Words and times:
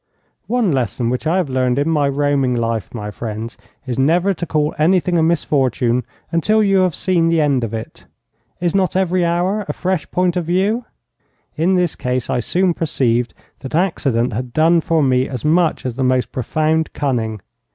One 0.47 0.71
lesson 0.71 1.11
which 1.11 1.27
I 1.27 1.37
have 1.37 1.47
learned 1.47 1.77
in 1.77 1.87
my 1.87 2.09
roaming 2.09 2.55
life, 2.55 2.91
my 2.91 3.11
friends, 3.11 3.55
is 3.85 3.99
never 3.99 4.33
to 4.33 4.47
call 4.47 4.73
anything 4.79 5.15
a 5.15 5.21
misfortune 5.21 6.05
until 6.31 6.63
you 6.63 6.77
have 6.79 6.95
seen 6.95 7.29
the 7.29 7.39
end 7.39 7.63
of 7.63 7.71
it. 7.71 8.05
Is 8.59 8.73
not 8.73 8.95
every 8.95 9.23
hour 9.23 9.63
a 9.67 9.73
fresh 9.73 10.09
point 10.09 10.35
of 10.35 10.45
view? 10.45 10.85
In 11.55 11.75
this 11.75 11.95
case 11.95 12.31
I 12.31 12.39
soon 12.39 12.73
perceived 12.73 13.35
that 13.59 13.75
accident 13.75 14.33
had 14.33 14.53
done 14.53 14.81
for 14.81 15.03
me 15.03 15.27
as 15.29 15.45
much 15.45 15.85
as 15.85 15.97
the 15.97 16.03
most 16.03 16.31
profound 16.31 16.93
cunning. 16.93 17.39